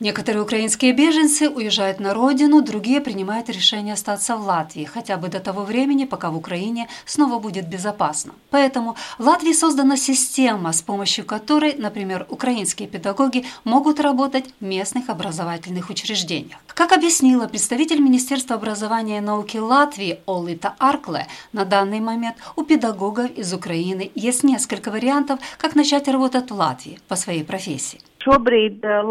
[0.00, 5.40] Некоторые украинские беженцы уезжают на родину, другие принимают решение остаться в Латвии, хотя бы до
[5.40, 8.32] того времени, пока в Украине снова будет безопасно.
[8.48, 15.10] Поэтому в Латвии создана система, с помощью которой, например, украинские педагоги могут работать в местных
[15.10, 16.60] образовательных учреждениях.
[16.68, 23.30] Как объяснила представитель Министерства образования и науки Латвии Олита Аркле, на данный момент у педагогов
[23.32, 28.00] из Украины есть несколько вариантов, как начать работать в Латвии по своей профессии.
[28.26, 29.02] Э,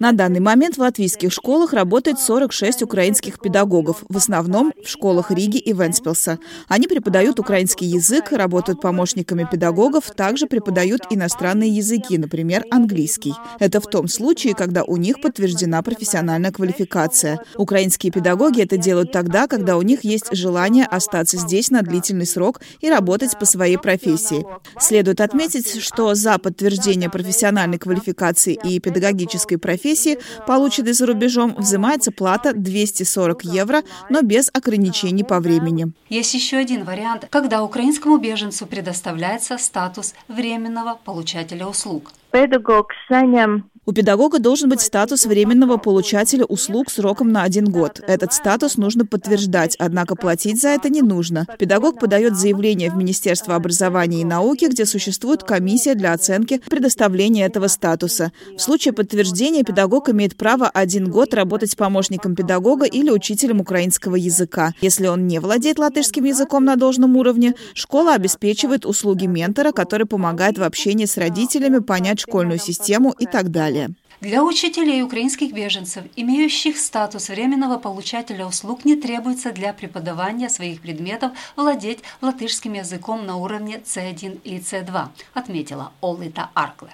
[0.00, 5.58] На данный момент в латвийских школах работает 46 украинских педагогов, в основном в школах Риги
[5.58, 6.38] и Венспилса.
[6.68, 13.34] Они преподают украинский язык, работают помощниками педагогов, также преподают иностранные языки, например, английский.
[13.58, 17.40] Это в том случае, когда у них подтверждена профессиональная квалификация.
[17.56, 22.60] Украинские педагоги это делают тогда, когда у них есть желание остаться здесь на длительный срок
[22.80, 24.46] и работать по своей профессии.
[24.80, 32.12] Следует отметить, что за подтверждение профессиональной профессиональной квалификации и педагогической профессии, полученной за рубежом, взимается
[32.12, 35.92] плата 240 евро, но без ограничений по времени.
[36.08, 42.12] Есть еще один вариант, когда украинскому беженцу предоставляется статус временного получателя услуг.
[42.30, 48.02] Педагог saņem у педагога должен быть статус временного получателя услуг сроком на один год.
[48.06, 51.46] Этот статус нужно подтверждать, однако платить за это не нужно.
[51.58, 57.66] Педагог подает заявление в Министерство образования и науки, где существует комиссия для оценки предоставления этого
[57.68, 58.30] статуса.
[58.54, 64.74] В случае подтверждения педагог имеет право один год работать помощником педагога или учителем украинского языка.
[64.82, 70.58] Если он не владеет латышским языком на должном уровне, школа обеспечивает услуги ментора, который помогает
[70.58, 73.96] в общении с родителями понять школьную систему и так далее далее.
[74.20, 81.30] Для учителей украинских беженцев, имеющих статус временного получателя услуг, не требуется для преподавания своих предметов
[81.54, 86.88] владеть латышским языком на уровне C1 или C2, отметила Олита Аркле.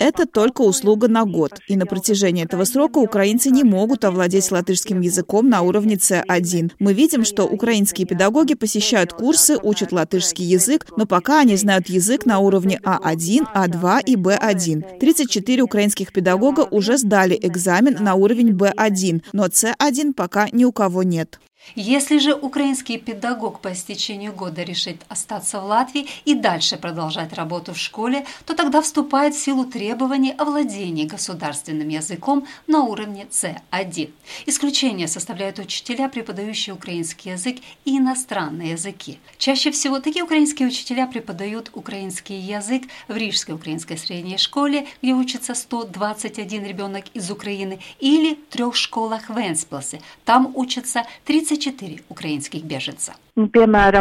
[0.00, 5.00] Это только услуга на год, и на протяжении этого срока украинцы не могут овладеть латышским
[5.00, 6.72] языком на уровне C1.
[6.80, 12.26] Мы видим, что украинские педагоги посещают курсы, учат латышский язык, но пока они знают язык
[12.26, 14.98] на уровне А1, А2 и Б1.
[14.98, 21.02] 34 украинских педагога уже сдали экзамен на уровень Б1, но С1 пока ни у кого
[21.02, 21.40] нет.
[21.74, 27.74] Если же украинский педагог по истечению года решит остаться в Латвии и дальше продолжать работу
[27.74, 34.10] в школе, то тогда вступает в силу требований о владении государственным языком на уровне С1.
[34.46, 39.18] Исключение составляют учителя, преподающие украинский язык и иностранные языки.
[39.36, 45.54] Чаще всего такие украинские учителя преподают украинский язык в Рижской украинской средней школе, где учится
[45.54, 50.00] 121 ребенок из Украины, или в трех школах в Энспласе.
[50.24, 53.14] Там учатся 30 24 украинских беженца.
[53.36, 54.00] Например,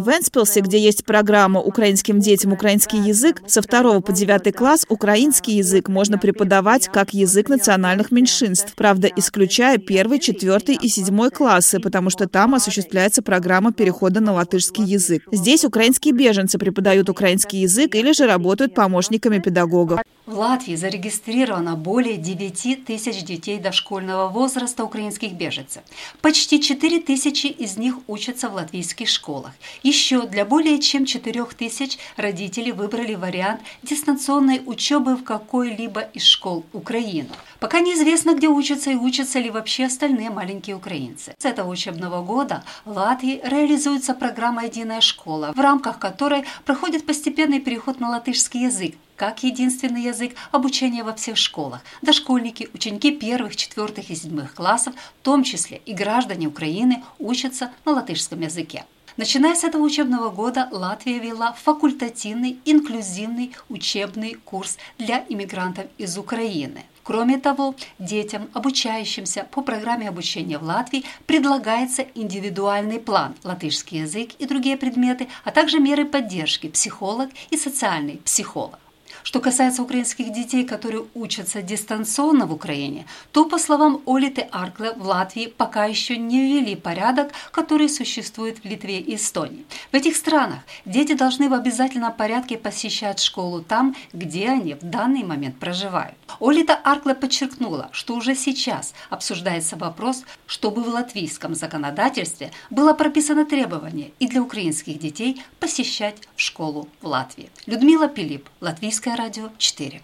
[0.00, 5.54] в Венспилсе, где есть программа «Украинским детям украинский язык», со 2 по 9 класс украинский
[5.54, 12.10] язык можно преподавать как язык национальных меньшинств, правда, исключая 1, 4 и 7 классы, потому
[12.10, 15.22] что там осуществляется программа перехода на латышский язык.
[15.30, 20.00] Здесь украинские беженцы преподают украинский язык или же работают помощниками педагогов.
[20.30, 25.82] В Латвии зарегистрировано более 9 тысяч детей дошкольного возраста украинских беженцев.
[26.20, 29.50] Почти 4 тысячи из них учатся в латвийских школах.
[29.82, 36.64] Еще для более чем 4 тысяч родители выбрали вариант дистанционной учебы в какой-либо из школ
[36.72, 37.30] Украины.
[37.58, 41.34] Пока неизвестно, где учатся и учатся ли вообще остальные маленькие украинцы.
[41.38, 47.58] С этого учебного года в Латвии реализуется программа «Единая школа», в рамках которой проходит постепенный
[47.58, 51.82] переход на латышский язык, как единственный язык обучения во всех школах.
[52.00, 57.92] Дошкольники, ученики первых, четвертых и седьмых классов, в том числе и граждане Украины, учатся на
[57.92, 58.86] латышском языке.
[59.18, 66.84] Начиная с этого учебного года Латвия вела факультативный инклюзивный учебный курс для иммигрантов из Украины.
[67.02, 74.46] Кроме того, детям, обучающимся по программе обучения в Латвии, предлагается индивидуальный план латышский язык и
[74.46, 78.78] другие предметы, а также меры поддержки психолог и социальный психолог.
[79.22, 85.06] Что касается украинских детей, которые учатся дистанционно в Украине, то, по словам Олиты Аркле, в
[85.06, 89.64] Латвии пока еще не ввели порядок, который существует в Литве и Эстонии.
[89.92, 95.22] В этих странах дети должны в обязательном порядке посещать школу там, где они в данный
[95.22, 96.14] момент проживают.
[96.40, 104.12] Олита Аркле подчеркнула, что уже сейчас обсуждается вопрос, чтобы в латвийском законодательстве было прописано требование
[104.18, 107.50] и для украинских детей посещать школу в Латвии.
[107.66, 109.98] Людмила Пилип, Латвийская радио 4.